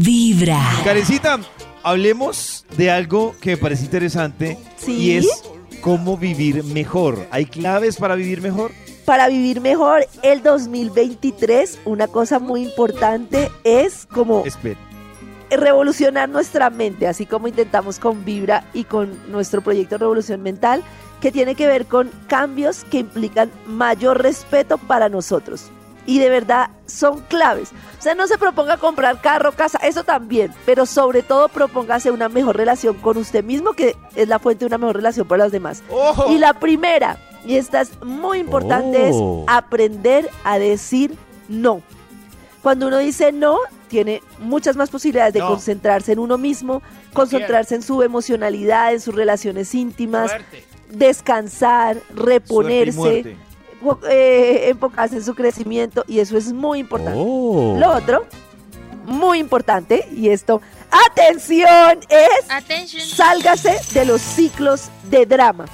[0.00, 0.60] Vibra.
[0.82, 1.38] Karencita,
[1.84, 4.92] hablemos de algo que me parece interesante ¿Sí?
[4.92, 5.44] y es
[5.80, 7.28] cómo vivir mejor.
[7.30, 8.72] ¿Hay claves para vivir mejor?
[9.04, 14.80] Para vivir mejor el 2023, una cosa muy importante es como Espera.
[15.50, 20.82] revolucionar nuestra mente, así como intentamos con Vibra y con nuestro proyecto Revolución Mental,
[21.20, 25.70] que tiene que ver con cambios que implican mayor respeto para nosotros.
[26.06, 27.70] Y de verdad son claves.
[27.98, 32.28] O sea, no se proponga comprar carro, casa, eso también, pero sobre todo propóngase una
[32.28, 35.52] mejor relación con usted mismo, que es la fuente de una mejor relación para los
[35.52, 35.82] demás.
[36.28, 37.16] Y la primera,
[37.46, 39.44] y esta es muy importante, Oh.
[39.46, 41.14] es aprender a decir
[41.48, 41.80] no.
[42.62, 43.58] Cuando uno dice no,
[43.88, 45.48] tiene muchas más posibilidades de No.
[45.48, 46.82] concentrarse en uno mismo,
[47.14, 50.32] concentrarse en su emocionalidad, en sus relaciones íntimas,
[50.90, 53.36] descansar, reponerse,
[54.08, 57.18] eh, enfocarse en su crecimiento y eso es muy importante.
[57.22, 57.76] Oh.
[57.78, 58.26] Lo otro,
[59.06, 60.60] muy importante, y esto,
[61.10, 63.02] atención, es Attention.
[63.02, 65.66] sálgase de los ciclos de drama,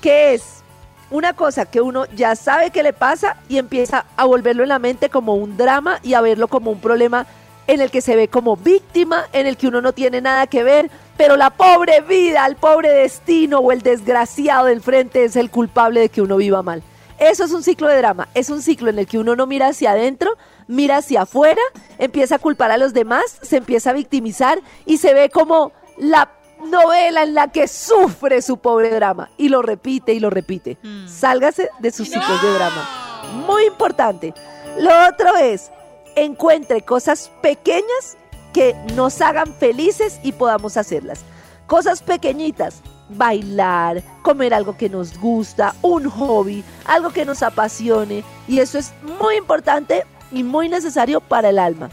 [0.00, 0.62] que es
[1.10, 4.78] una cosa que uno ya sabe que le pasa y empieza a volverlo en la
[4.78, 7.26] mente como un drama y a verlo como un problema
[7.66, 10.62] en el que se ve como víctima, en el que uno no tiene nada que
[10.62, 15.50] ver, pero la pobre vida, el pobre destino o el desgraciado del frente es el
[15.50, 16.82] culpable de que uno viva mal.
[17.18, 19.68] Eso es un ciclo de drama, es un ciclo en el que uno no mira
[19.68, 21.60] hacia adentro, mira hacia afuera,
[21.98, 26.30] empieza a culpar a los demás, se empieza a victimizar y se ve como la
[26.64, 30.78] novela en la que sufre su pobre drama y lo repite y lo repite.
[30.82, 31.06] Mm.
[31.08, 33.22] Sálgase de sus ciclos de drama.
[33.46, 34.34] Muy importante.
[34.78, 35.70] Lo otro es,
[36.16, 38.16] encuentre cosas pequeñas
[38.52, 41.20] que nos hagan felices y podamos hacerlas.
[41.66, 48.24] Cosas pequeñitas, bailar, comer algo que nos gusta, un hobby, algo que nos apasione.
[48.48, 51.90] Y eso es muy importante y muy necesario para el alma.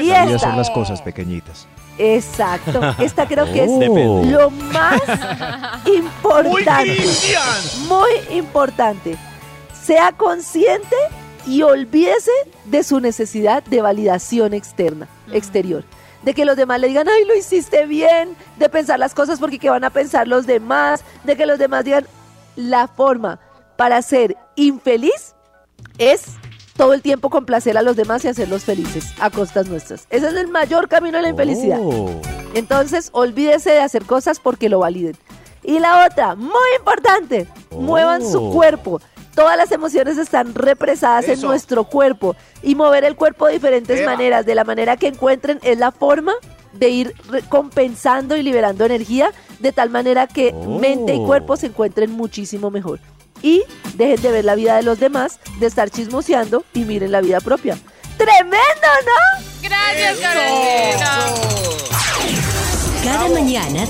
[0.00, 1.66] Y esta, son las cosas pequeñitas.
[1.98, 4.22] exacto, esta creo que es Oh.
[4.24, 5.00] lo más
[5.84, 6.98] ¡Muy importante.
[7.88, 9.16] Muy importante.
[9.84, 10.96] Sea consciente
[11.46, 12.30] y olvídese
[12.64, 15.84] de su necesidad de validación externa, exterior.
[16.24, 19.58] De que los demás le digan, ay, lo hiciste bien, de pensar las cosas porque
[19.58, 22.06] qué van a pensar los demás, de que los demás digan,
[22.56, 23.38] la forma
[23.76, 25.34] para ser infeliz
[25.98, 26.22] es
[26.76, 30.06] todo el tiempo complacer a los demás y hacerlos felices a costas nuestras.
[30.10, 31.78] Ese es el mayor camino a la infelicidad.
[31.80, 32.10] Oh.
[32.54, 35.16] Entonces, olvídese de hacer cosas porque lo validen.
[35.62, 37.80] Y la otra, muy importante, Oh.
[37.80, 39.00] muevan su cuerpo.
[39.34, 44.12] Todas las emociones están represadas en nuestro cuerpo y mover el cuerpo de diferentes Eva.
[44.12, 46.34] maneras, de la manera que encuentren, es la forma
[46.72, 47.14] de ir
[47.48, 50.78] compensando y liberando energía de tal manera que Oh.
[50.78, 53.00] mente y cuerpo se encuentren muchísimo mejor.
[53.42, 53.62] Y
[53.96, 57.40] dejen de ver la vida de los demás, de estar chismoseando y miren la vida
[57.40, 57.76] propia.
[58.16, 58.54] ¡Tremendo,
[59.04, 59.53] no!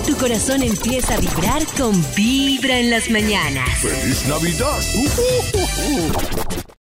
[0.06, 3.68] Tu corazón empieza a vibrar con Vibra en las mañanas.
[3.80, 4.80] ¡Feliz Navidad!